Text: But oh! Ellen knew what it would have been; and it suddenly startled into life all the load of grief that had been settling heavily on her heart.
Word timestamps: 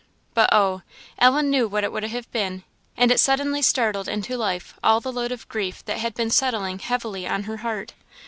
But 0.33 0.49
oh! 0.51 0.81
Ellen 1.19 1.51
knew 1.51 1.67
what 1.67 1.83
it 1.83 1.91
would 1.91 2.01
have 2.05 2.31
been; 2.31 2.63
and 2.97 3.11
it 3.11 3.19
suddenly 3.19 3.61
startled 3.61 4.07
into 4.09 4.35
life 4.35 4.73
all 4.83 4.99
the 4.99 5.11
load 5.13 5.31
of 5.31 5.47
grief 5.47 5.85
that 5.85 5.99
had 5.99 6.15
been 6.15 6.31
settling 6.31 6.79
heavily 6.79 7.27
on 7.27 7.43
her 7.43 7.57
heart. 7.57 7.93